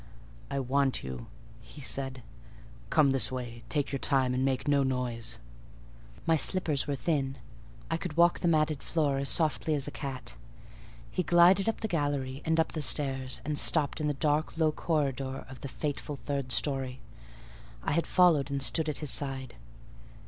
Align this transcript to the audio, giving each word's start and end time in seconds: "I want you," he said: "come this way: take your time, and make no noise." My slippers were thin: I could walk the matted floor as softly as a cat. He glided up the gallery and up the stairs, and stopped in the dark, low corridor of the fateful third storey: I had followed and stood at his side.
"I 0.49 0.59
want 0.59 1.03
you," 1.03 1.27
he 1.59 1.79
said: 1.79 2.23
"come 2.89 3.11
this 3.11 3.31
way: 3.31 3.61
take 3.69 3.91
your 3.91 3.99
time, 3.99 4.33
and 4.33 4.43
make 4.43 4.67
no 4.67 4.81
noise." 4.81 5.37
My 6.25 6.35
slippers 6.35 6.87
were 6.87 6.95
thin: 6.95 7.35
I 7.91 7.97
could 7.97 8.17
walk 8.17 8.39
the 8.39 8.47
matted 8.47 8.81
floor 8.81 9.19
as 9.19 9.29
softly 9.29 9.75
as 9.75 9.87
a 9.87 9.91
cat. 9.91 10.35
He 11.11 11.21
glided 11.21 11.69
up 11.69 11.81
the 11.81 11.87
gallery 11.87 12.41
and 12.45 12.59
up 12.59 12.71
the 12.71 12.81
stairs, 12.81 13.41
and 13.45 13.59
stopped 13.59 14.01
in 14.01 14.07
the 14.07 14.15
dark, 14.15 14.57
low 14.57 14.71
corridor 14.71 15.45
of 15.47 15.61
the 15.61 15.67
fateful 15.69 16.15
third 16.15 16.51
storey: 16.51 16.99
I 17.83 17.91
had 17.91 18.07
followed 18.07 18.49
and 18.49 18.63
stood 18.63 18.89
at 18.89 18.97
his 19.05 19.11
side. 19.11 19.53